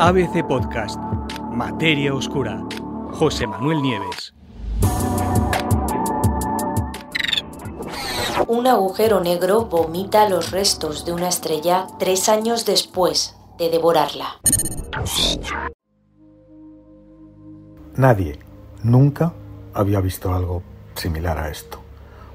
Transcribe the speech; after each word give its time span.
ABC 0.00 0.46
Podcast, 0.46 0.96
Materia 1.50 2.14
Oscura, 2.14 2.62
José 3.10 3.48
Manuel 3.48 3.82
Nieves. 3.82 4.32
Un 8.46 8.68
agujero 8.68 9.18
negro 9.18 9.64
vomita 9.64 10.28
los 10.28 10.52
restos 10.52 11.04
de 11.04 11.12
una 11.12 11.26
estrella 11.28 11.88
tres 11.98 12.28
años 12.28 12.64
después 12.64 13.34
de 13.58 13.70
devorarla. 13.70 14.40
Nadie, 17.96 18.38
nunca, 18.84 19.32
había 19.74 20.00
visto 20.00 20.32
algo 20.32 20.62
similar 20.94 21.38
a 21.38 21.48
esto. 21.48 21.80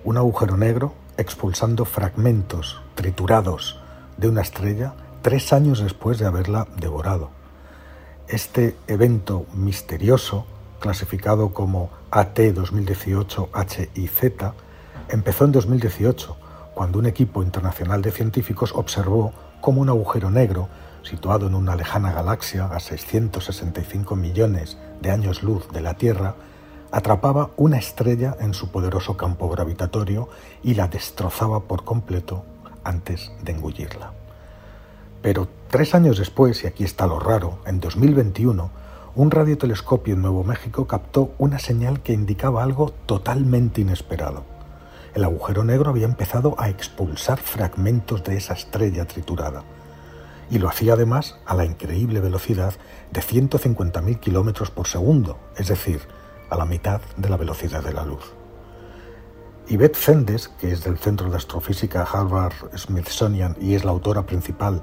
Un 0.04 0.18
agujero 0.18 0.58
negro 0.58 0.96
expulsando 1.16 1.86
fragmentos 1.86 2.82
triturados 2.96 3.80
de 4.18 4.28
una 4.28 4.42
estrella 4.42 4.96
tres 5.22 5.54
años 5.54 5.82
después 5.82 6.20
de 6.20 6.26
haberla 6.26 6.68
devorado. 6.76 7.43
Este 8.28 8.76
evento 8.88 9.46
misterioso, 9.54 10.46
clasificado 10.80 11.54
como 11.54 11.90
AT 12.10 12.40
2018 12.54 13.50
HIZ, 13.54 14.22
empezó 15.10 15.46
en 15.46 15.52
2018, 15.52 16.38
cuando 16.74 17.00
un 17.00 17.06
equipo 17.06 17.44
internacional 17.44 18.02
de 18.02 18.12
científicos 18.12 18.72
observó 18.74 19.34
cómo 19.60 19.82
un 19.82 19.90
agujero 19.90 20.32
negro, 20.32 20.70
situado 21.04 21.48
en 21.48 21.56
una 21.56 21.76
lejana 21.76 22.14
galaxia 22.14 22.66
a 22.66 22.80
665 22.80 24.16
millones 24.16 24.78
de 25.02 25.12
años 25.12 25.44
luz 25.44 25.68
de 25.74 25.82
la 25.82 25.96
Tierra, 25.96 26.36
atrapaba 26.92 27.50
una 27.58 27.78
estrella 27.78 28.38
en 28.40 28.54
su 28.54 28.72
poderoso 28.72 29.18
campo 29.18 29.50
gravitatorio 29.50 30.30
y 30.64 30.76
la 30.76 30.88
destrozaba 30.88 31.62
por 31.62 31.84
completo 31.84 32.46
antes 32.86 33.32
de 33.44 33.52
engullirla. 33.52 34.14
Pero 35.24 35.48
tres 35.70 35.96
años 35.96 36.18
después, 36.18 36.64
y 36.64 36.68
aquí 36.68 36.84
está 36.84 37.08
lo 37.08 37.18
raro, 37.18 37.60
en 37.66 37.80
2021, 37.80 38.70
un 39.16 39.32
radiotelescopio 39.32 40.16
en 40.16 40.22
Nuevo 40.22 40.44
México 40.44 40.86
captó 40.86 41.34
una 41.38 41.60
señal 41.60 42.02
que 42.02 42.12
indicaba 42.12 42.62
algo 42.62 42.92
totalmente 43.06 43.80
inesperado. 43.80 44.44
El 45.16 45.24
agujero 45.24 45.64
negro 45.64 45.92
había 45.92 46.08
empezado 46.08 46.56
a 46.58 46.70
expulsar 46.70 47.40
fragmentos 47.40 48.22
de 48.26 48.36
esa 48.36 48.54
estrella 48.54 49.06
triturada, 49.06 49.64
y 50.52 50.60
lo 50.60 50.68
hacía 50.68 50.94
además 50.94 51.38
a 51.46 51.56
la 51.56 51.64
increíble 51.64 52.20
velocidad 52.20 52.74
de 53.12 53.22
150.000 53.22 54.20
kilómetros 54.20 54.72
por 54.72 54.88
segundo, 54.88 55.40
es 55.56 55.70
decir, 55.70 56.02
a 56.50 56.58
la 56.58 56.66
mitad 56.66 57.00
de 57.16 57.30
la 57.30 57.38
velocidad 57.38 57.82
de 57.82 57.94
la 57.94 58.04
luz. 58.04 58.34
Yvette 59.70 59.96
Fendes, 59.96 60.50
que 60.50 60.74
es 60.74 60.84
del 60.84 60.98
Centro 60.98 61.30
de 61.30 61.38
Astrofísica 61.38 62.04
Harvard 62.04 62.54
Smithsonian 62.76 63.56
y 63.62 63.76
es 63.76 63.86
la 63.86 63.92
autora 63.92 64.26
principal 64.26 64.82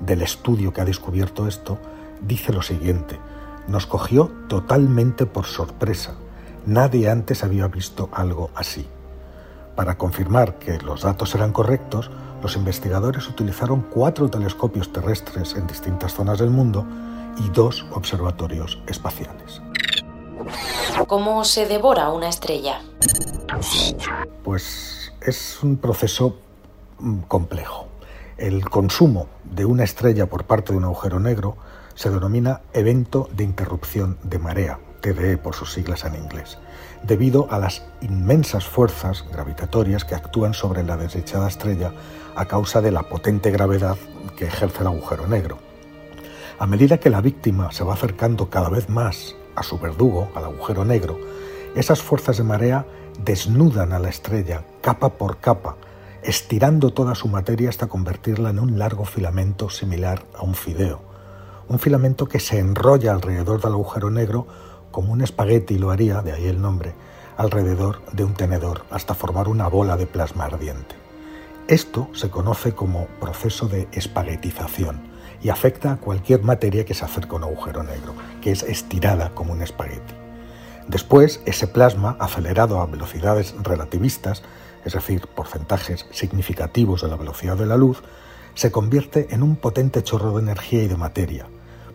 del 0.00 0.22
estudio 0.22 0.72
que 0.72 0.80
ha 0.80 0.84
descubierto 0.84 1.46
esto, 1.46 1.78
dice 2.20 2.52
lo 2.52 2.62
siguiente, 2.62 3.18
nos 3.68 3.86
cogió 3.86 4.30
totalmente 4.48 5.26
por 5.26 5.46
sorpresa. 5.46 6.14
Nadie 6.66 7.08
antes 7.08 7.44
había 7.44 7.68
visto 7.68 8.08
algo 8.12 8.50
así. 8.54 8.86
Para 9.76 9.96
confirmar 9.96 10.58
que 10.58 10.78
los 10.78 11.02
datos 11.02 11.34
eran 11.34 11.52
correctos, 11.52 12.10
los 12.42 12.56
investigadores 12.56 13.28
utilizaron 13.28 13.82
cuatro 13.82 14.28
telescopios 14.28 14.92
terrestres 14.92 15.54
en 15.54 15.66
distintas 15.66 16.14
zonas 16.14 16.38
del 16.38 16.50
mundo 16.50 16.86
y 17.38 17.48
dos 17.50 17.86
observatorios 17.92 18.82
espaciales. 18.86 19.62
¿Cómo 21.06 21.44
se 21.44 21.66
devora 21.66 22.10
una 22.10 22.28
estrella? 22.28 22.82
Pues 24.42 25.12
es 25.20 25.62
un 25.62 25.76
proceso 25.76 26.36
mm, 26.98 27.20
complejo. 27.20 27.89
El 28.40 28.70
consumo 28.70 29.26
de 29.44 29.66
una 29.66 29.84
estrella 29.84 30.24
por 30.24 30.44
parte 30.44 30.72
de 30.72 30.78
un 30.78 30.84
agujero 30.84 31.20
negro 31.20 31.58
se 31.94 32.08
denomina 32.08 32.62
evento 32.72 33.28
de 33.36 33.44
interrupción 33.44 34.16
de 34.22 34.38
marea, 34.38 34.80
TDE 35.02 35.36
por 35.36 35.54
sus 35.54 35.74
siglas 35.74 36.06
en 36.06 36.14
inglés, 36.14 36.56
debido 37.02 37.48
a 37.50 37.58
las 37.58 37.84
inmensas 38.00 38.64
fuerzas 38.64 39.26
gravitatorias 39.30 40.06
que 40.06 40.14
actúan 40.14 40.54
sobre 40.54 40.82
la 40.84 40.96
desdichada 40.96 41.48
estrella 41.48 41.92
a 42.34 42.46
causa 42.46 42.80
de 42.80 42.90
la 42.90 43.02
potente 43.02 43.50
gravedad 43.50 43.98
que 44.38 44.46
ejerce 44.46 44.80
el 44.80 44.86
agujero 44.86 45.26
negro. 45.26 45.58
A 46.58 46.66
medida 46.66 46.96
que 46.96 47.10
la 47.10 47.20
víctima 47.20 47.72
se 47.72 47.84
va 47.84 47.92
acercando 47.92 48.48
cada 48.48 48.70
vez 48.70 48.88
más 48.88 49.36
a 49.54 49.62
su 49.62 49.78
verdugo, 49.78 50.30
al 50.34 50.44
agujero 50.44 50.86
negro, 50.86 51.18
esas 51.76 52.00
fuerzas 52.00 52.38
de 52.38 52.44
marea 52.44 52.86
desnudan 53.22 53.92
a 53.92 53.98
la 53.98 54.08
estrella 54.08 54.64
capa 54.80 55.10
por 55.10 55.40
capa, 55.40 55.76
estirando 56.22 56.92
toda 56.92 57.14
su 57.14 57.28
materia 57.28 57.68
hasta 57.68 57.88
convertirla 57.88 58.50
en 58.50 58.58
un 58.58 58.78
largo 58.78 59.04
filamento 59.04 59.70
similar 59.70 60.24
a 60.34 60.42
un 60.42 60.54
fideo. 60.54 61.02
Un 61.68 61.78
filamento 61.78 62.26
que 62.26 62.40
se 62.40 62.58
enrolla 62.58 63.12
alrededor 63.12 63.60
del 63.60 63.72
agujero 63.72 64.10
negro 64.10 64.46
como 64.90 65.12
un 65.12 65.20
espagueti 65.20 65.78
lo 65.78 65.90
haría, 65.90 66.20
de 66.22 66.32
ahí 66.32 66.46
el 66.46 66.60
nombre, 66.60 66.94
alrededor 67.36 68.02
de 68.12 68.24
un 68.24 68.34
tenedor 68.34 68.84
hasta 68.90 69.14
formar 69.14 69.48
una 69.48 69.68
bola 69.68 69.96
de 69.96 70.06
plasma 70.06 70.44
ardiente. 70.46 70.96
Esto 71.68 72.08
se 72.12 72.30
conoce 72.30 72.74
como 72.74 73.06
proceso 73.20 73.68
de 73.68 73.88
espaguetización 73.92 75.00
y 75.42 75.48
afecta 75.48 75.92
a 75.92 75.96
cualquier 75.96 76.42
materia 76.42 76.84
que 76.84 76.94
se 76.94 77.04
acerca 77.04 77.32
a 77.32 77.36
un 77.36 77.44
agujero 77.44 77.82
negro, 77.82 78.14
que 78.42 78.50
es 78.50 78.62
estirada 78.64 79.30
como 79.30 79.52
un 79.52 79.62
espagueti. 79.62 80.14
Después, 80.88 81.40
ese 81.46 81.68
plasma, 81.68 82.16
acelerado 82.18 82.80
a 82.80 82.86
velocidades 82.86 83.54
relativistas, 83.62 84.42
es 84.84 84.94
decir, 84.94 85.26
porcentajes 85.26 86.06
significativos 86.10 87.02
de 87.02 87.08
la 87.08 87.16
velocidad 87.16 87.56
de 87.56 87.66
la 87.66 87.76
luz, 87.76 88.02
se 88.54 88.70
convierte 88.70 89.28
en 89.30 89.42
un 89.42 89.56
potente 89.56 90.02
chorro 90.02 90.36
de 90.36 90.42
energía 90.42 90.82
y 90.82 90.88
de 90.88 90.96
materia. 90.96 91.46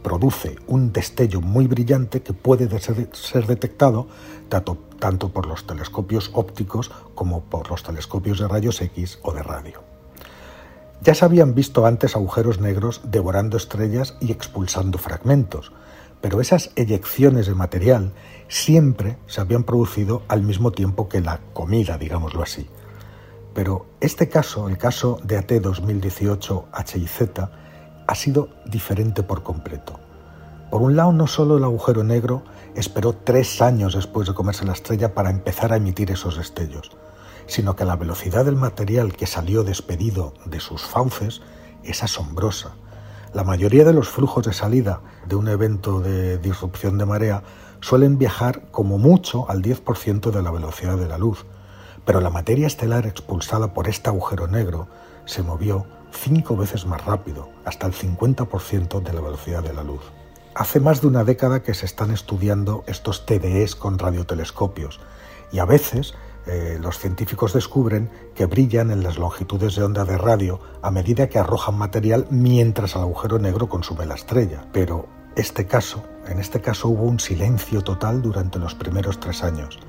Produce 0.03 0.57
un 0.67 0.93
destello 0.93 1.41
muy 1.41 1.67
brillante 1.67 2.21
que 2.21 2.33
puede 2.33 2.67
ser 2.79 3.47
detectado 3.47 4.07
tanto, 4.49 5.29
por 5.29 5.45
los 5.45 5.67
telescopios 5.67 6.31
ópticos 6.33 6.91
como 7.15 7.41
por 7.41 7.69
los 7.69 7.83
telescopios 7.83 8.39
de 8.39 8.47
rayos 8.47 8.81
X 8.81 9.19
o 9.23 9.33
de 9.33 9.43
radio. 9.43 9.83
Ya 11.01 11.13
se 11.13 11.25
habían 11.25 11.53
visto 11.53 11.85
antes 11.85 12.15
agujeros 12.15 12.59
negros 12.59 13.01
devorando 13.03 13.57
estrellas 13.57 14.15
y 14.21 14.31
expulsando 14.31 14.97
fragmentos, 14.97 15.71
pero 16.25 16.41
esas 16.41 16.71
eyecciones 16.75 17.45
de 17.45 17.53
material 17.53 18.11
siempre 18.47 19.19
se 19.27 19.41
habían 19.41 19.63
producido 19.63 20.23
al 20.27 20.41
mismo 20.41 20.71
tiempo 20.71 21.07
que 21.07 21.21
la 21.21 21.39
comida, 21.53 21.99
digámoslo 21.99 22.41
así. 22.41 22.67
Pero 23.53 23.85
este 24.01 24.27
caso, 24.27 24.67
el 24.67 24.79
caso 24.79 25.19
de 25.23 25.37
AT 25.37 25.51
2018 25.61 26.69
HIZ, 26.73 27.21
ha 28.07 28.15
sido 28.15 28.49
diferente 28.65 29.21
por 29.21 29.43
completo. 29.43 29.99
Por 30.71 30.81
un 30.81 30.95
lado, 30.95 31.11
no 31.11 31.27
solo 31.27 31.57
el 31.57 31.63
agujero 31.63 32.03
negro 32.03 32.41
esperó 32.73 33.13
tres 33.13 33.61
años 33.61 33.93
después 33.93 34.27
de 34.27 34.33
comerse 34.33 34.65
la 34.65 34.73
estrella 34.73 35.13
para 35.13 35.29
empezar 35.29 35.73
a 35.73 35.77
emitir 35.77 36.09
esos 36.09 36.37
destellos, 36.37 36.89
sino 37.45 37.75
que 37.75 37.85
la 37.85 37.97
velocidad 37.97 38.45
del 38.45 38.55
material 38.55 39.13
que 39.13 39.27
salió 39.27 39.63
despedido 39.63 40.33
de 40.47 40.59
sus 40.59 40.81
fauces 40.81 41.43
es 41.83 42.01
asombrosa. 42.01 42.73
La 43.35 43.43
mayoría 43.43 43.83
de 43.83 43.91
los 43.91 44.07
flujos 44.07 44.45
de 44.45 44.53
salida 44.53 45.01
de 45.27 45.35
un 45.35 45.49
evento 45.49 45.99
de 45.99 46.37
disrupción 46.37 46.97
de 46.97 47.05
marea 47.05 47.43
suelen 47.81 48.17
viajar 48.17 48.61
como 48.71 48.97
mucho 48.97 49.49
al 49.49 49.61
10% 49.61 50.31
de 50.31 50.41
la 50.41 50.51
velocidad 50.51 50.97
de 50.97 51.09
la 51.09 51.17
luz, 51.17 51.45
pero 52.05 52.21
la 52.21 52.29
materia 52.29 52.65
estelar 52.65 53.05
expulsada 53.05 53.73
por 53.73 53.89
este 53.89 54.09
agujero 54.09 54.47
negro 54.47 54.87
se 55.25 55.43
movió 55.43 55.85
cinco 56.13 56.55
veces 56.55 56.85
más 56.85 57.03
rápido, 57.03 57.49
hasta 57.65 57.87
el 57.87 57.91
50% 57.91 59.01
de 59.01 59.11
la 59.11 59.19
velocidad 59.19 59.63
de 59.63 59.73
la 59.73 59.83
luz. 59.83 60.13
Hace 60.53 60.79
más 60.79 61.01
de 61.01 61.07
una 61.07 61.25
década 61.25 61.61
que 61.61 61.73
se 61.73 61.85
están 61.85 62.11
estudiando 62.11 62.85
estos 62.87 63.25
TDEs 63.25 63.75
con 63.75 63.99
radiotelescopios 63.99 65.01
y 65.51 65.59
a 65.59 65.65
veces 65.65 66.13
eh, 66.47 66.77
los 66.79 66.99
científicos 66.99 67.53
descubren 67.53 68.09
que 68.35 68.45
brillan 68.45 68.91
en 68.91 69.03
las 69.03 69.17
longitudes 69.17 69.75
de 69.75 69.83
onda 69.83 70.05
de 70.05 70.17
radio 70.17 70.59
a 70.81 70.91
medida 70.91 71.27
que 71.27 71.39
arrojan 71.39 71.77
material 71.77 72.27
mientras 72.29 72.95
el 72.95 73.01
agujero 73.01 73.39
negro 73.39 73.67
consume 73.67 74.05
la 74.05 74.15
estrella. 74.15 74.65
Pero 74.71 75.07
este 75.35 75.65
caso, 75.65 76.03
en 76.27 76.39
este 76.39 76.61
caso 76.61 76.89
hubo 76.89 77.03
un 77.03 77.19
silencio 77.19 77.81
total 77.81 78.21
durante 78.21 78.59
los 78.59 78.75
primeros 78.75 79.19
tres 79.19 79.43
años. 79.43 79.79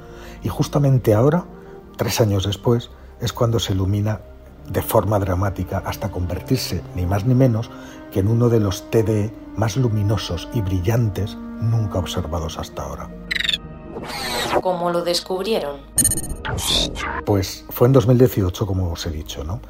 Y 0.43 0.49
justamente 0.49 1.15
ahora, 1.15 1.45
tres 1.97 2.21
años 2.21 2.47
después, 2.47 2.91
es 3.21 3.33
cuando 3.33 3.59
se 3.59 3.73
ilumina 3.73 4.21
de 4.69 4.83
forma 4.83 5.19
dramática 5.19 5.83
hasta 5.85 6.11
convertirse, 6.11 6.83
ni 6.95 7.07
más 7.07 7.25
ni 7.25 7.35
menos, 7.35 7.71
que 8.13 8.21
en 8.21 8.29
uno 8.29 8.49
de 8.49 8.61
los 8.61 8.91
TDE 8.91 9.33
más 9.57 9.77
luminosos 9.77 10.49
y 10.53 10.61
brillantes 10.61 11.37
nunca 11.61 11.99
observados 11.99 12.59
hasta 12.59 12.83
ahora. 12.83 13.09
¿Cómo 14.63 14.91
lo 14.91 15.03
descubrieron? 15.03 15.81
Pues 17.25 17.65
fue 17.71 17.87
en 17.87 17.93
2018, 17.93 18.67
como 18.67 18.93
os 18.93 19.07
he 19.07 19.11
dicho. 19.11 19.45
¿no? 19.45 19.61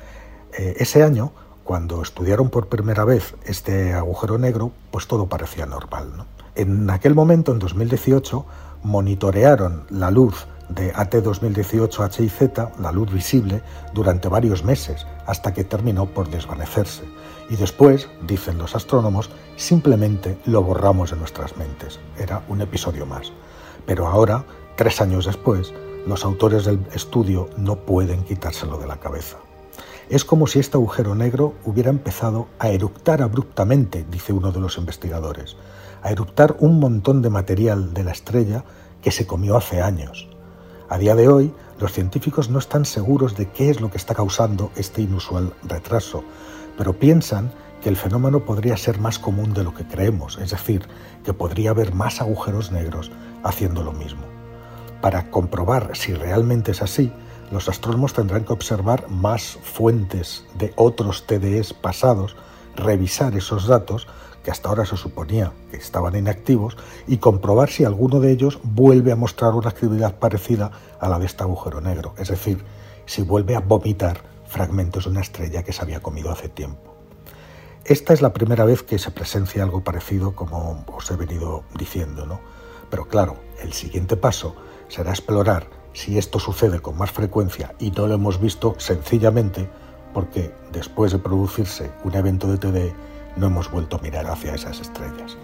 Eh, 0.56 0.76
ese 0.78 1.02
año, 1.02 1.32
cuando 1.64 2.02
estudiaron 2.02 2.48
por 2.48 2.68
primera 2.68 3.04
vez 3.04 3.34
este 3.44 3.92
agujero 3.94 4.38
negro, 4.38 4.72
pues 4.90 5.06
todo 5.06 5.26
parecía 5.26 5.66
normal. 5.66 6.26
En 6.54 6.88
aquel 6.90 7.14
momento, 7.14 7.52
en 7.52 7.58
2018, 7.58 8.46
monitorearon 8.82 9.84
la 9.90 10.10
luz 10.10 10.46
de 10.68 10.92
AT 10.94 11.14
2018 11.16 12.02
H 12.02 12.22
y 12.22 12.28
Z, 12.28 12.72
la 12.80 12.92
luz 12.92 13.12
visible, 13.12 13.62
durante 13.92 14.28
varios 14.28 14.64
meses, 14.64 15.06
hasta 15.26 15.52
que 15.52 15.64
terminó 15.64 16.06
por 16.06 16.28
desvanecerse. 16.28 17.04
Y 17.48 17.56
después, 17.56 18.08
dicen 18.26 18.58
los 18.58 18.74
astrónomos, 18.74 19.30
simplemente 19.56 20.38
lo 20.46 20.62
borramos 20.62 21.10
de 21.10 21.16
nuestras 21.16 21.56
mentes. 21.56 22.00
Era 22.18 22.42
un 22.48 22.60
episodio 22.60 23.06
más. 23.06 23.32
Pero 23.86 24.06
ahora, 24.06 24.44
tres 24.76 25.00
años 25.00 25.26
después, 25.26 25.72
los 26.06 26.24
autores 26.24 26.64
del 26.64 26.80
estudio 26.92 27.48
no 27.56 27.76
pueden 27.76 28.24
quitárselo 28.24 28.78
de 28.78 28.86
la 28.86 29.00
cabeza. 29.00 29.38
Es 30.08 30.24
como 30.24 30.46
si 30.46 30.60
este 30.60 30.76
agujero 30.76 31.14
negro 31.14 31.54
hubiera 31.64 31.90
empezado 31.90 32.46
a 32.58 32.68
eructar 32.68 33.22
abruptamente, 33.22 34.04
dice 34.08 34.32
uno 34.32 34.52
de 34.52 34.60
los 34.60 34.78
investigadores, 34.78 35.56
a 36.02 36.12
eruptar 36.12 36.56
un 36.60 36.78
montón 36.78 37.22
de 37.22 37.30
material 37.30 37.92
de 37.92 38.04
la 38.04 38.12
estrella 38.12 38.64
que 39.02 39.10
se 39.10 39.26
comió 39.26 39.56
hace 39.56 39.82
años. 39.82 40.28
A 40.88 40.98
día 40.98 41.16
de 41.16 41.28
hoy, 41.28 41.52
los 41.80 41.92
científicos 41.92 42.48
no 42.48 42.60
están 42.60 42.84
seguros 42.84 43.36
de 43.36 43.50
qué 43.50 43.70
es 43.70 43.80
lo 43.80 43.90
que 43.90 43.98
está 43.98 44.14
causando 44.14 44.70
este 44.76 45.02
inusual 45.02 45.52
retraso, 45.64 46.22
pero 46.78 46.92
piensan 46.92 47.50
que 47.86 47.90
el 47.90 47.96
fenómeno 47.96 48.44
podría 48.44 48.76
ser 48.76 48.98
más 48.98 49.20
común 49.20 49.54
de 49.54 49.62
lo 49.62 49.72
que 49.72 49.86
creemos, 49.86 50.38
es 50.38 50.50
decir, 50.50 50.88
que 51.24 51.32
podría 51.32 51.70
haber 51.70 51.94
más 51.94 52.20
agujeros 52.20 52.72
negros 52.72 53.12
haciendo 53.44 53.84
lo 53.84 53.92
mismo. 53.92 54.22
Para 55.00 55.30
comprobar 55.30 55.92
si 55.94 56.12
realmente 56.12 56.72
es 56.72 56.82
así, 56.82 57.12
los 57.52 57.68
astrónomos 57.68 58.12
tendrán 58.12 58.44
que 58.44 58.52
observar 58.52 59.08
más 59.08 59.60
fuentes 59.62 60.44
de 60.58 60.72
otros 60.74 61.28
TDEs 61.28 61.74
pasados, 61.74 62.34
revisar 62.74 63.36
esos 63.36 63.68
datos 63.68 64.08
que 64.42 64.50
hasta 64.50 64.68
ahora 64.68 64.84
se 64.84 64.96
suponía 64.96 65.52
que 65.70 65.76
estaban 65.76 66.16
inactivos, 66.16 66.76
y 67.06 67.18
comprobar 67.18 67.68
si 67.68 67.84
alguno 67.84 68.18
de 68.18 68.32
ellos 68.32 68.58
vuelve 68.64 69.12
a 69.12 69.16
mostrar 69.16 69.52
una 69.52 69.68
actividad 69.68 70.16
parecida 70.16 70.72
a 70.98 71.08
la 71.08 71.20
de 71.20 71.26
este 71.26 71.44
agujero 71.44 71.80
negro, 71.80 72.14
es 72.18 72.30
decir, 72.30 72.64
si 73.04 73.22
vuelve 73.22 73.54
a 73.54 73.60
vomitar 73.60 74.22
fragmentos 74.44 75.04
de 75.04 75.10
una 75.10 75.20
estrella 75.20 75.62
que 75.62 75.72
se 75.72 75.82
había 75.82 76.00
comido 76.00 76.32
hace 76.32 76.48
tiempo. 76.48 76.95
Esta 77.88 78.12
es 78.12 78.20
la 78.20 78.32
primera 78.32 78.64
vez 78.64 78.82
que 78.82 78.98
se 78.98 79.12
presencia 79.12 79.62
algo 79.62 79.84
parecido, 79.84 80.34
como 80.34 80.84
os 80.92 81.08
he 81.12 81.14
venido 81.14 81.62
diciendo, 81.78 82.26
¿no? 82.26 82.40
Pero 82.90 83.06
claro, 83.06 83.36
el 83.62 83.72
siguiente 83.74 84.16
paso 84.16 84.56
será 84.88 85.10
explorar 85.10 85.68
si 85.92 86.18
esto 86.18 86.40
sucede 86.40 86.80
con 86.80 86.98
más 86.98 87.12
frecuencia 87.12 87.76
y 87.78 87.92
no 87.92 88.08
lo 88.08 88.14
hemos 88.14 88.40
visto 88.40 88.74
sencillamente 88.78 89.68
porque 90.12 90.52
después 90.72 91.12
de 91.12 91.20
producirse 91.20 91.92
un 92.02 92.16
evento 92.16 92.48
de 92.48 92.58
TD 92.58 92.92
no 93.36 93.46
hemos 93.46 93.70
vuelto 93.70 93.98
a 93.98 94.00
mirar 94.00 94.26
hacia 94.26 94.56
esas 94.56 94.80
estrellas. 94.80 95.36